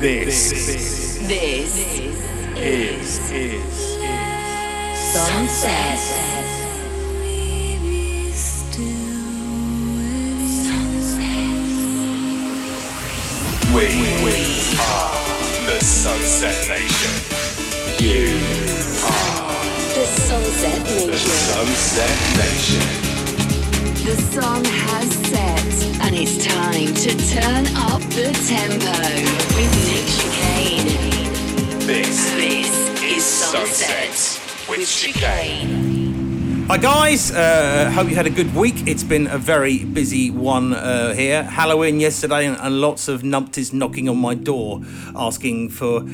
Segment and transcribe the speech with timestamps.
[0.00, 3.98] This, This is, is, is
[5.12, 5.98] Sunset.
[13.74, 13.86] we,
[14.24, 14.36] we
[14.80, 17.14] are the Sunset Nation.
[17.98, 18.38] You
[19.04, 21.10] are The Sunset Nation.
[21.10, 22.86] the Sunset Nation.
[24.06, 28.96] The sun has set, and it's time to turn up the tempo
[29.54, 30.88] with Nick Chicane.
[31.86, 36.64] This This is Sunset with Chicane.
[36.68, 38.86] Hi guys, uh, hope you had a good week.
[38.86, 41.42] It's been a very busy one uh, here.
[41.42, 44.80] Halloween yesterday, and, and lots of numpties knocking on my door,
[45.14, 46.04] asking for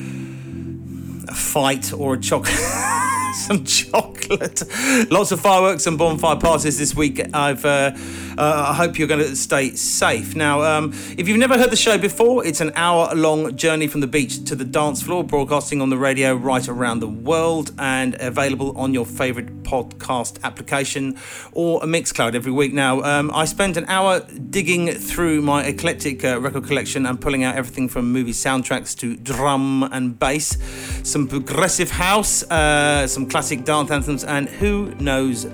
[1.29, 2.53] a fight or a chocolate,
[3.47, 4.61] some chocolate.
[5.09, 7.21] Lots of fireworks and bonfire parties this week.
[7.33, 7.63] I've.
[7.63, 7.93] Uh,
[8.37, 10.35] uh, I hope you're going to stay safe.
[10.35, 14.07] Now, um, if you've never heard the show before, it's an hour-long journey from the
[14.07, 18.77] beach to the dance floor, broadcasting on the radio right around the world, and available
[18.77, 21.17] on your favourite podcast application
[21.51, 22.73] or a Mixcloud every week.
[22.73, 27.43] Now, um, I spent an hour digging through my eclectic uh, record collection and pulling
[27.43, 30.57] out everything from movie soundtracks to drum and bass,
[31.03, 35.45] some progressive house, uh, some classic dance anthems, and who knows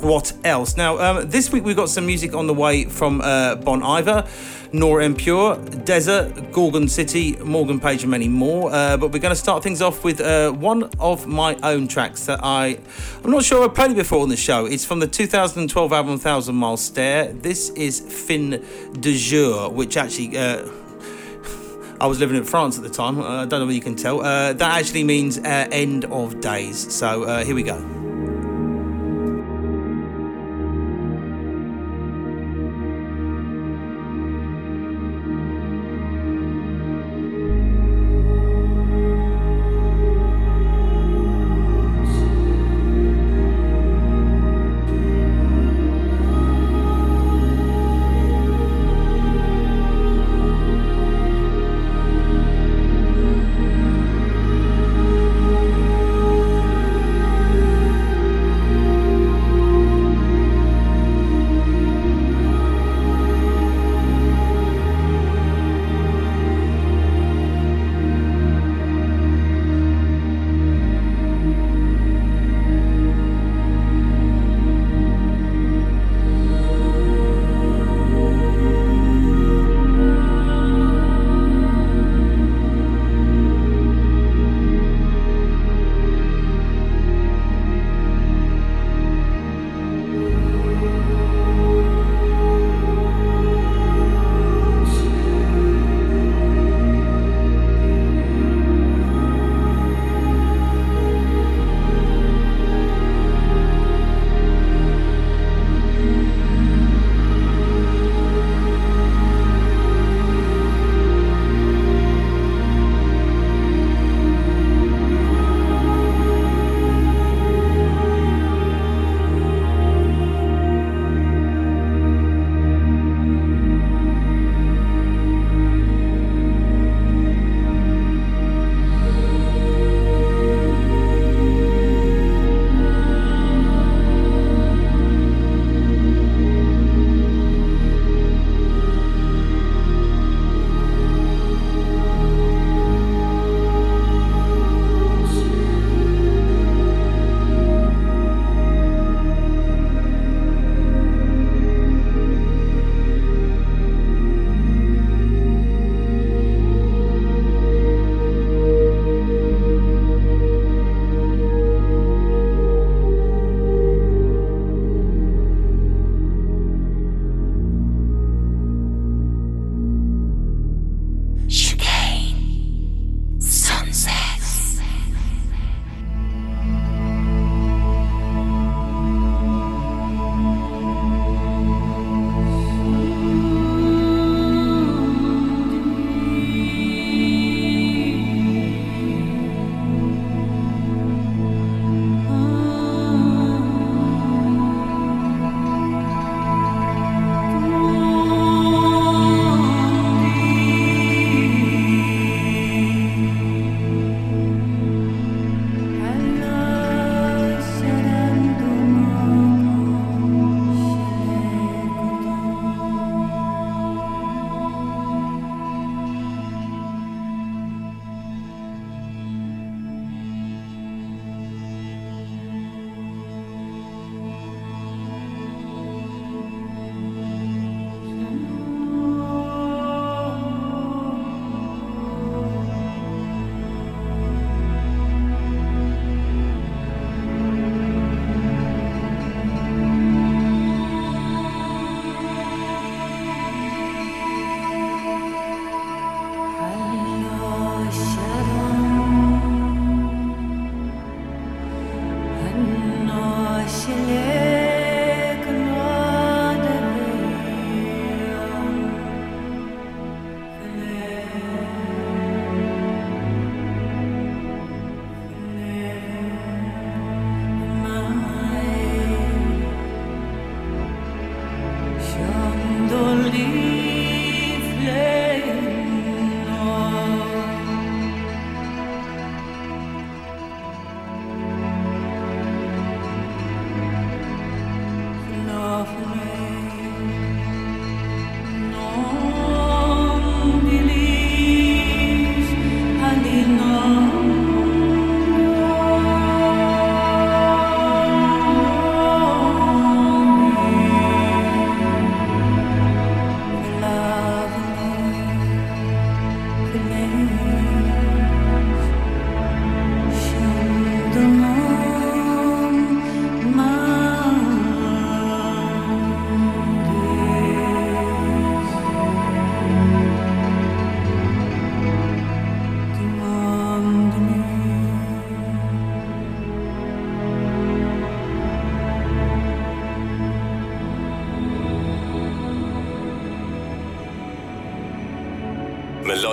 [0.00, 0.76] what else.
[0.76, 4.26] Now, um, this week we've got some music on the way from uh, Bon Iver.
[4.72, 8.72] Nora En Pure, Desert, Gorgon City, Morgan Page, and many more.
[8.72, 12.26] Uh, but we're going to start things off with uh, one of my own tracks
[12.26, 12.78] that I,
[13.24, 14.66] I'm not sure I've played before on the show.
[14.66, 17.32] It's from the 2012 album Thousand Mile Stare.
[17.32, 18.64] This is Fin
[19.00, 20.36] de Jour, which actually.
[20.36, 20.68] Uh,
[21.98, 23.18] I was living in France at the time.
[23.22, 24.20] I don't know whether you can tell.
[24.20, 26.94] Uh, that actually means uh, end of days.
[26.94, 28.05] So here we go.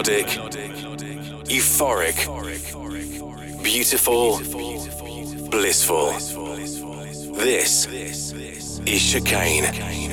[0.04, 0.28] Melodic,
[1.46, 2.18] euphoric,
[3.64, 4.40] beautiful,
[5.50, 6.12] blissful.
[7.36, 7.88] This
[8.86, 10.13] is Chicane.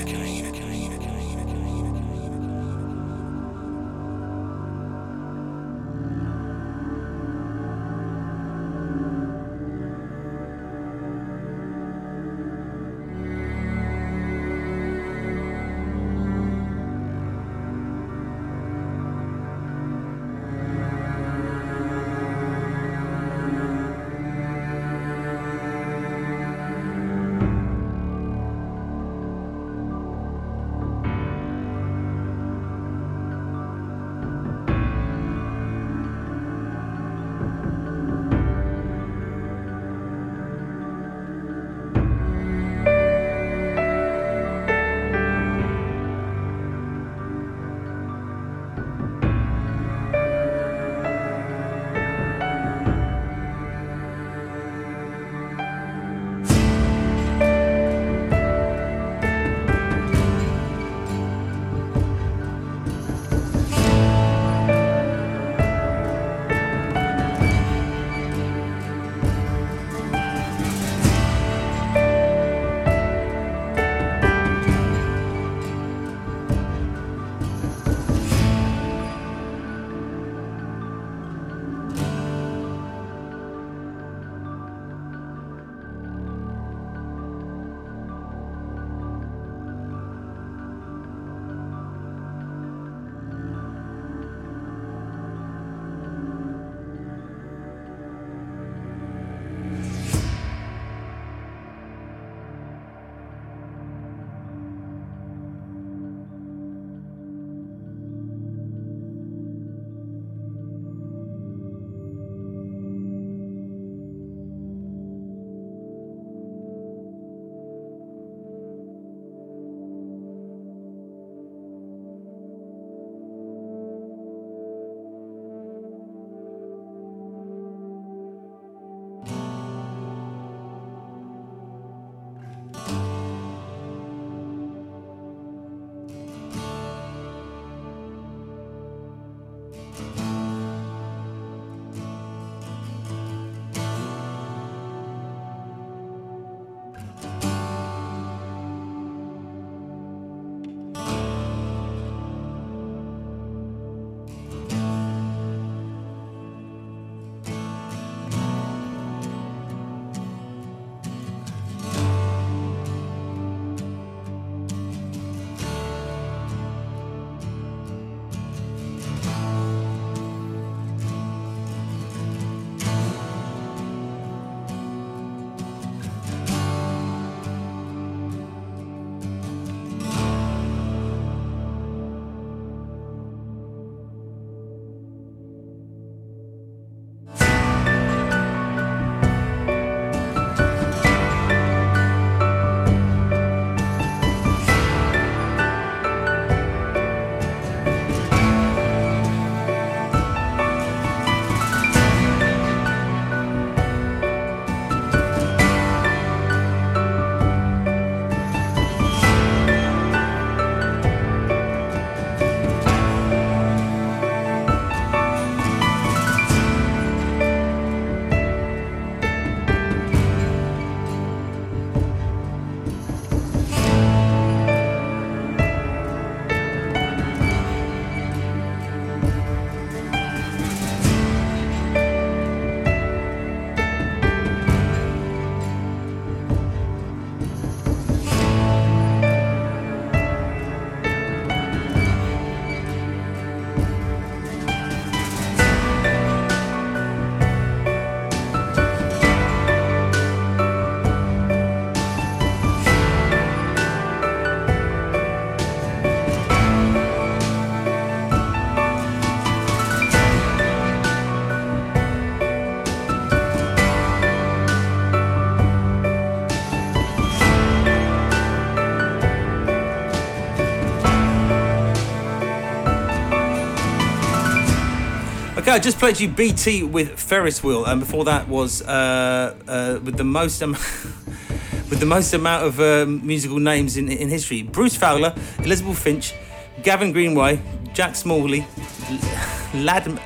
[275.81, 280.25] Just played you BT with Ferris Wheel, and before that was uh, uh, with the
[280.25, 280.73] most am-
[281.91, 286.35] with the most amount of uh, musical names in, in history: Bruce Fowler, Elizabeth Finch,
[286.83, 287.63] Gavin Greenway,
[287.95, 288.61] Jack Smalley,
[289.75, 290.19] Ladd uh,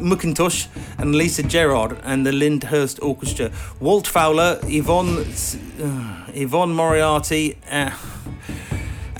[0.00, 0.68] McIntosh,
[0.98, 3.50] and Lisa Gerrard, and the Lyndhurst Orchestra.
[3.80, 5.26] Walt Fowler, Yvonne,
[5.82, 7.58] uh, Yvonne Moriarty.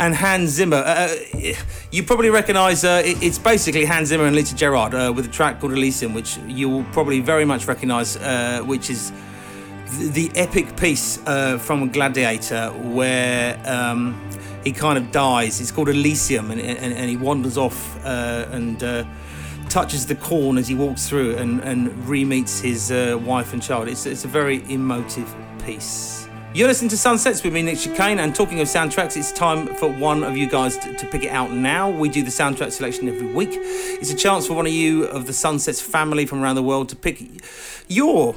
[0.01, 0.77] And Hans Zimmer.
[0.77, 1.53] Uh, uh
[1.91, 5.59] you probably recognise uh, it's basically Hans Zimmer and Lisa Gerrard uh, with a track
[5.61, 9.13] called Elysium, which you will probably very much recognise, uh, which is
[10.13, 14.21] the, epic piece uh, from Gladiator where um,
[14.65, 15.61] he kind of dies.
[15.61, 18.81] It's called Elysium, and, and, and he wanders off and
[19.71, 22.91] touches the corn as he walks through and, and re-meets his
[23.25, 23.89] wife and child.
[23.89, 26.18] It's, it's a very emotive piece.
[26.55, 29.87] You're listening to Sunsets with me, Nick Chicane, and talking of soundtracks, it's time for
[29.87, 31.91] one of you guys to, to, pick it out now.
[31.91, 33.51] We do the soundtrack selection every week.
[33.53, 36.89] It's a chance for one of you of the Sunsets family from around the world
[36.89, 37.23] to pick
[37.89, 38.35] your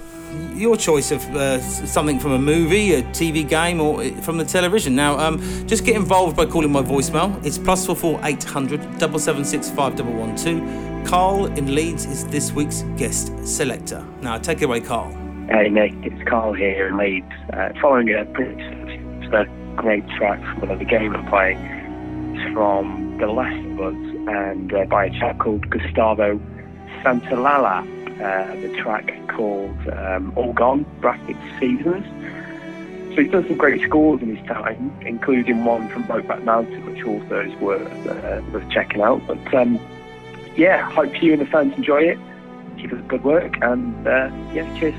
[0.54, 4.94] your choice of uh, something from a movie, a TV game, or from the television.
[4.94, 7.44] Now, um, just get involved by calling my voicemail.
[7.46, 10.60] It's plus four four eight hundred double seven six five double one two.
[11.06, 14.06] Carl in Leeds is this week's guest selector.
[14.22, 15.21] Now, take it away, Carl.
[15.52, 17.30] Hey Nick, it's Carl here in Leeds.
[17.52, 18.56] Uh, following a pretty
[19.76, 21.58] great track from another game I'm playing.
[22.38, 23.94] It's from The Last of Us
[24.30, 26.40] and uh, by a chap called Gustavo
[27.04, 27.82] Santaolalla.
[28.14, 32.06] Uh, the track called um, All Gone, brackets Seasons.
[33.14, 37.04] So he's done some great scores in his time, including one from Brokeback Mountain, which
[37.04, 39.22] also is worth, uh, worth checking out.
[39.28, 39.82] But um,
[40.56, 42.18] yeah, hope you and the fans enjoy it.
[42.78, 44.96] Keep up the good work, and uh, yeah, cheers.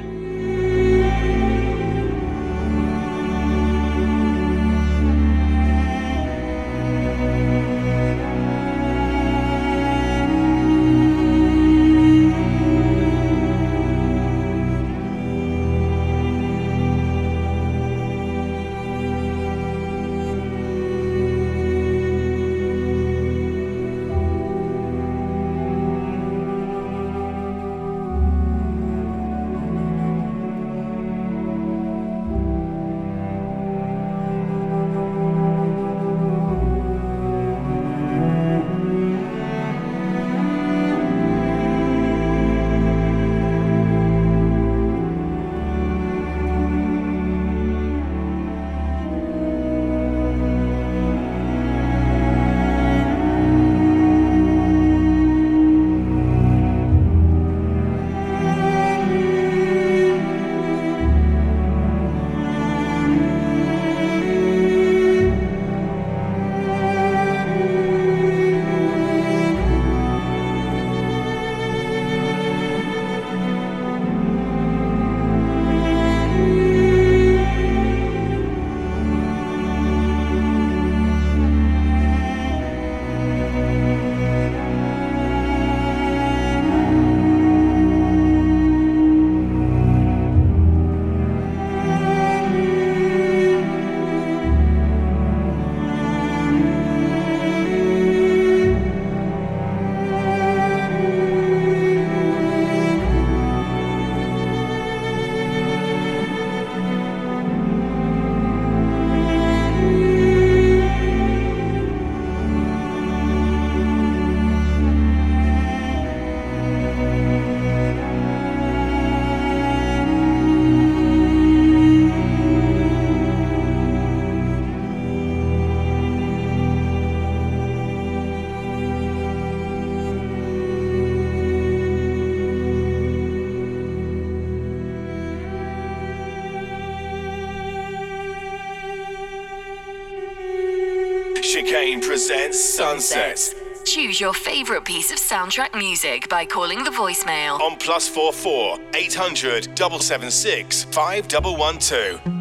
[142.12, 143.54] presents
[143.86, 149.64] Choose your favorite piece of soundtrack music by calling the voicemail on plus 44 800
[149.78, 152.31] 776 5112.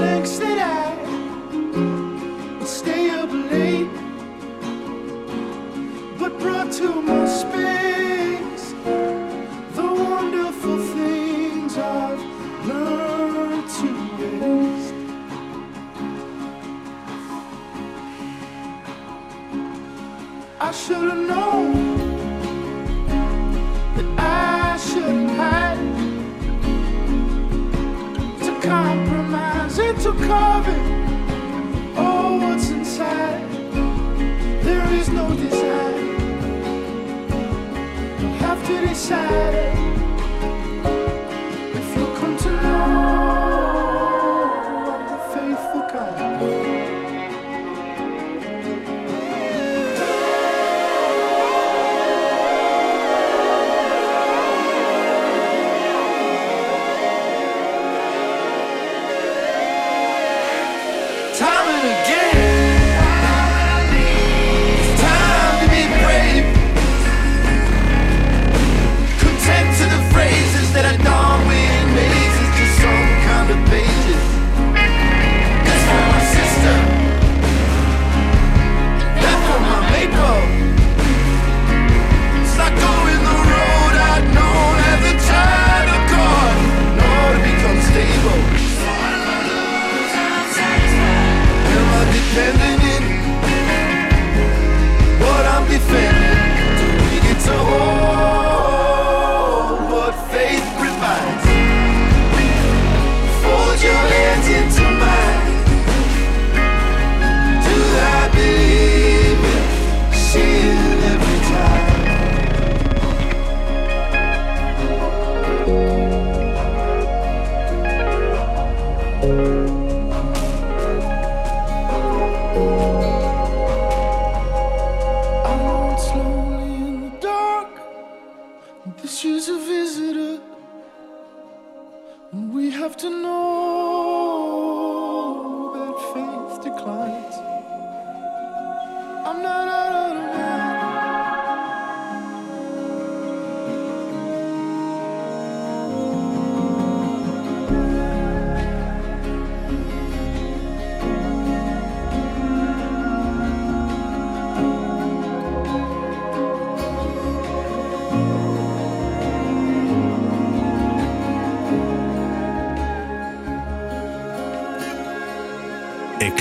[0.00, 0.47] next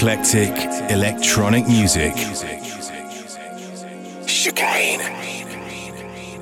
[0.08, 0.54] eclectic
[0.90, 2.14] electronic music.
[4.26, 5.02] Chicane.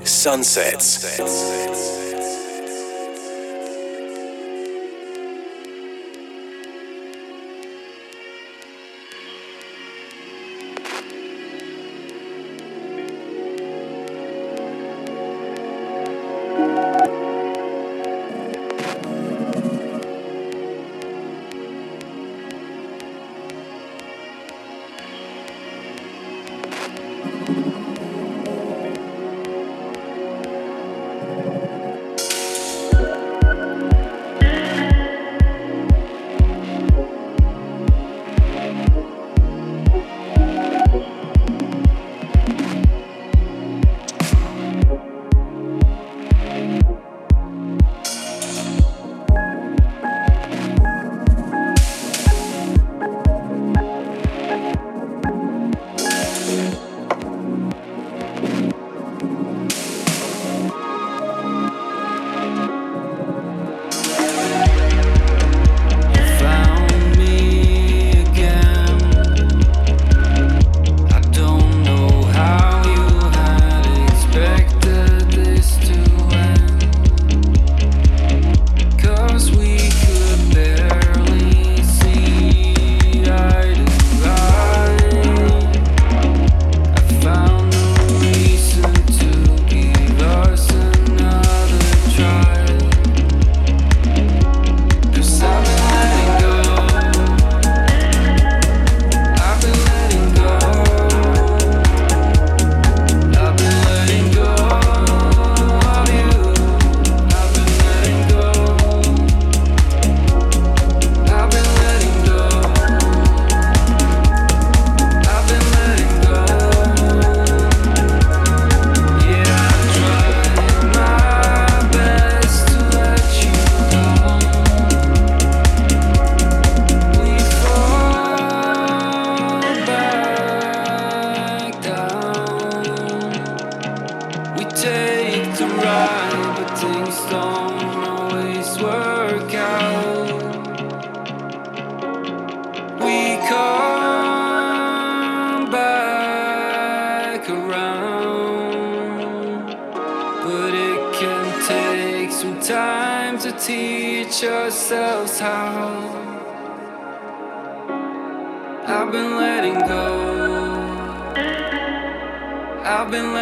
[0.06, 1.85] Sunsets.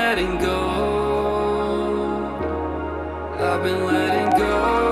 [0.04, 0.60] Letting go.
[3.40, 4.83] I've been letting go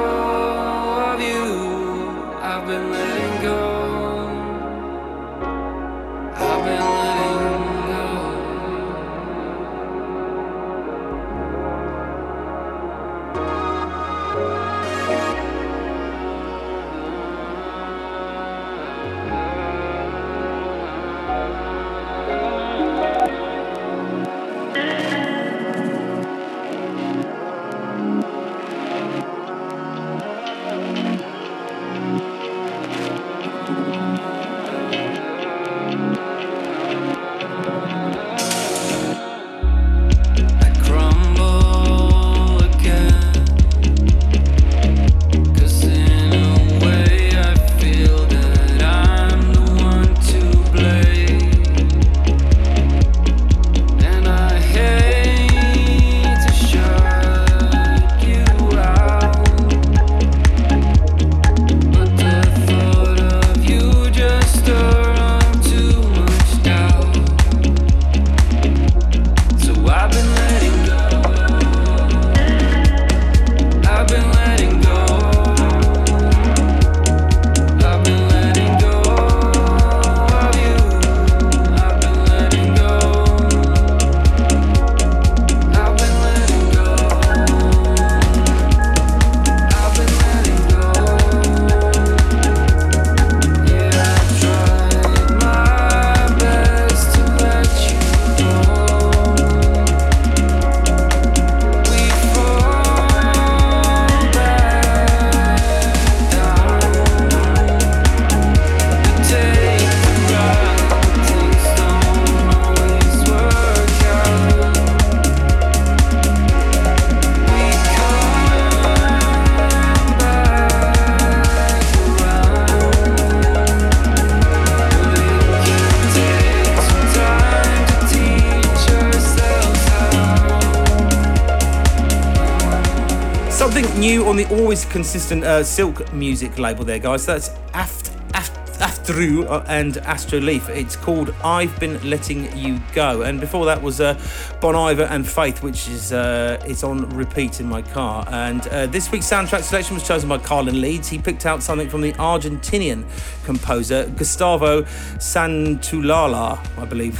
[134.52, 137.26] always consistent uh, Silk music label there, guys.
[137.26, 140.68] That's Aft, Aft, Aftru uh, and Astro Leaf.
[140.70, 143.22] It's called I've Been Letting You Go.
[143.22, 144.20] And before that was uh,
[144.60, 148.28] Bon Iver and Faith, which is uh, it's on repeat in my car.
[148.30, 151.08] And uh, this week's soundtrack selection was chosen by Carl in Leeds.
[151.08, 153.06] He picked out something from the Argentinian
[153.46, 154.84] composer Gustavo
[155.18, 157.20] Santulala, I believe.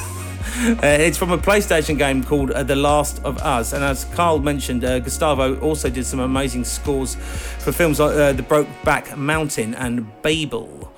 [0.78, 4.40] Uh, it's from a PlayStation game called uh, The Last of Us, and as Carl
[4.40, 9.74] mentioned, uh, Gustavo also did some amazing scores for films like uh, The Brokeback Mountain
[9.76, 10.92] and Babel.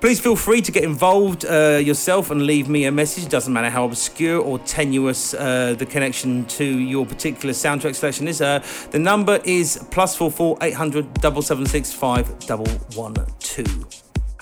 [0.00, 3.28] Please feel free to get involved uh, yourself and leave me a message.
[3.28, 8.38] Doesn't matter how obscure or tenuous uh, the connection to your particular soundtrack selection is.
[8.38, 13.86] The number is plus four four eight hundred double seven six five double one two.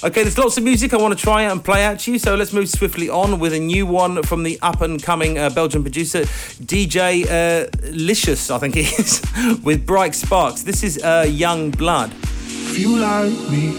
[0.04, 2.52] Okay, there's lots of music I want to try and play at you, so let's
[2.52, 6.24] move swiftly on with a new one from the up and coming uh, Belgian producer
[6.64, 9.22] DJ uh, Licious, I think he is,
[9.64, 10.62] with Bright Sparks.
[10.62, 12.12] This is uh, Young Blood.
[12.12, 13.70] If you like me,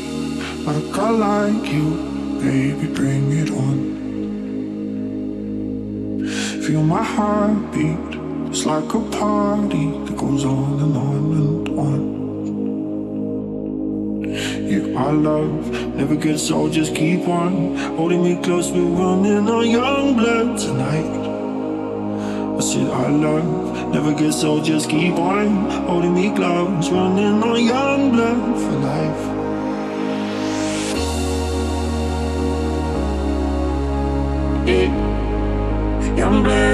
[0.63, 3.93] like I like you, baby, bring it on.
[6.63, 12.14] Feel my heartbeat, it's like a party that goes on and on and on.
[14.35, 18.69] Yeah, are love never gets old, just keep on holding me close.
[18.69, 21.05] We're running on young blood tonight.
[22.57, 27.63] I said our love never gets old, just keep on holding me close, running on
[27.63, 29.35] young blood for life.
[36.17, 36.64] Young blood.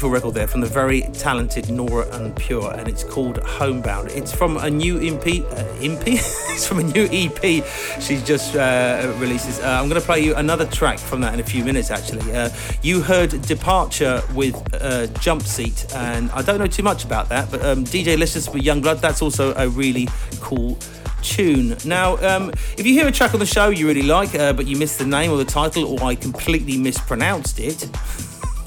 [0.00, 4.10] Beautiful record there from the very talented Nora En Pure, and it's called Homebound.
[4.10, 5.44] It's from a new EP.
[5.44, 6.00] Uh, EP?
[6.06, 7.62] it's from a new EP
[8.00, 9.60] she just uh, releases.
[9.60, 12.34] Uh, I'm going to play you another track from that in a few minutes, actually.
[12.34, 12.48] Uh,
[12.80, 17.50] you heard Departure with uh, Jump Seat, and I don't know too much about that,
[17.50, 20.08] but um, DJ Licious with Youngblood, that's also a really
[20.40, 20.78] cool
[21.22, 21.76] tune.
[21.84, 24.66] Now, um, if you hear a track on the show you really like, uh, but
[24.66, 27.89] you missed the name or the title, or I completely mispronounced it,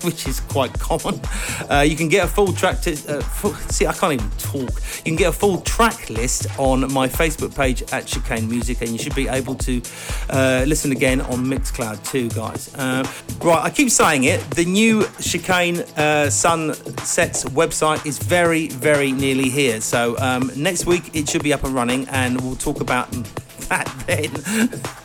[0.14, 1.20] which is quite common.
[1.70, 2.82] Uh, you can get a full track.
[2.82, 4.82] To, uh, full, see, I can't even talk.
[4.98, 8.90] You can get a full track list on my Facebook page at Chicane Music, and
[8.90, 9.82] you should be able to
[10.30, 12.74] uh, listen again on Mixcloud too, guys.
[12.76, 13.08] Uh,
[13.42, 14.42] right, I keep saying it.
[14.52, 19.80] The new Chicane uh, Sunsets website is very, very nearly here.
[19.80, 23.10] So um, next week it should be up and running, and we'll talk about
[23.70, 25.03] that then.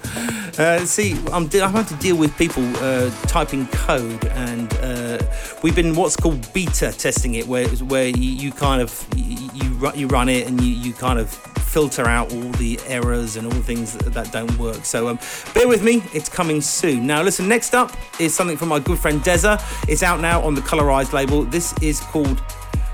[0.58, 5.18] Uh, see, I'm, I'm having to deal with people uh, typing code, and uh,
[5.62, 10.06] we've been what's called beta testing it, where where you, you kind of you, you
[10.08, 11.30] run it and you, you kind of
[11.68, 14.84] filter out all the errors and all the things that, that don't work.
[14.84, 15.18] So um,
[15.54, 17.06] bear with me, it's coming soon.
[17.06, 19.60] Now, listen, next up is something from my good friend Dezza.
[19.88, 21.44] It's out now on the Colorized label.
[21.44, 22.38] This is called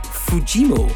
[0.02, 0.90] Fujimo.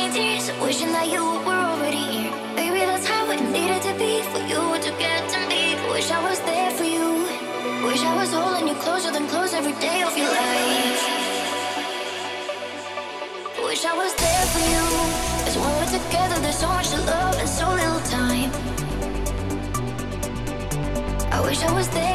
[0.00, 2.32] Wishing that you were already here.
[2.56, 5.76] Baby, that's how it needed to be for you to get to me.
[5.90, 7.26] Wish I was there for you.
[7.84, 11.02] Wish I was holding you closer than close every day of your life.
[13.62, 14.84] Wish I was there for you.
[15.44, 18.50] Cause when we're together, there's so much to love and so little time.
[21.30, 22.09] I wish I was there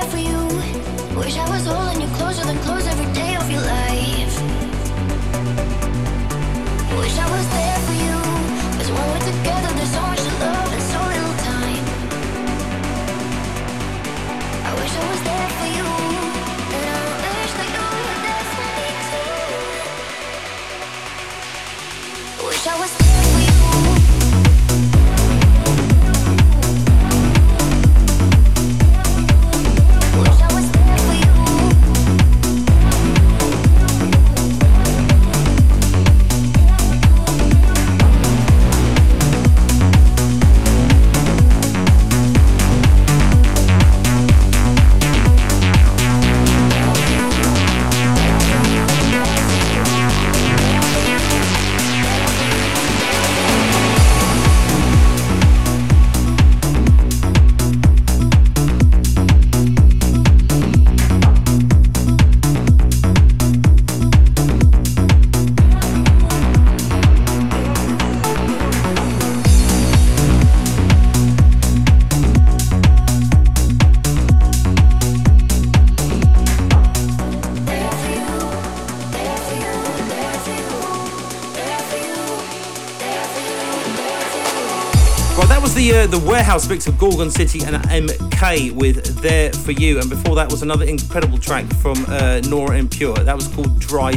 [86.05, 90.51] The warehouse mix of Gorgon City and MK with "There for You," and before that
[90.51, 93.15] was another incredible track from uh, Nora En Pure.
[93.15, 94.15] That was called "Dry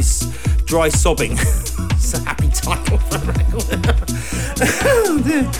[0.65, 1.37] Dry Sobbing."
[2.11, 3.65] it's a happy title for a record.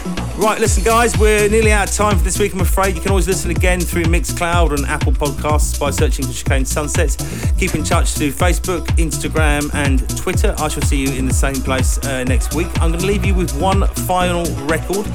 [0.40, 2.54] Right, listen, guys, we're nearly out of time for this week.
[2.54, 6.32] I'm afraid you can always listen again through Mixcloud and Apple Podcasts by searching for
[6.32, 7.18] Chicane Sunsets.
[7.58, 10.56] Keep in touch through Facebook, Instagram, and Twitter.
[10.58, 12.68] I shall see you in the same place uh, next week.
[12.76, 15.08] I'm going to leave you with one final record.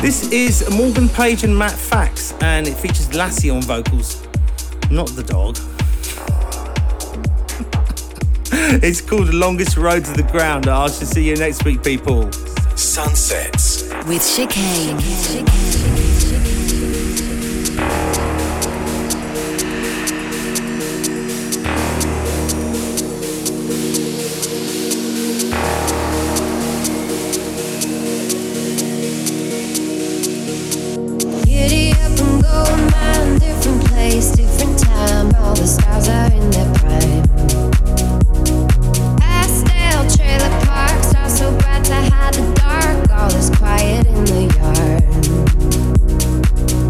[0.00, 4.26] This is Morgan Page and Matt Fax, and it features Lassie on vocals,
[4.90, 5.58] not the dog.
[8.82, 10.68] it's called The Longest Road to the Ground.
[10.68, 12.30] I shall see you next week, people.
[12.76, 13.84] Sunsets.
[14.06, 14.98] With chicane.
[31.46, 33.38] Giddy up and go, man.
[33.38, 35.34] Different place, different time.
[35.36, 36.31] All the stars are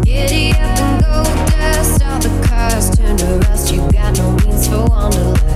[0.05, 2.03] Giddy up and go, dust.
[2.03, 3.73] All the cars turn to rust.
[3.73, 5.52] You got no means for wanderlust.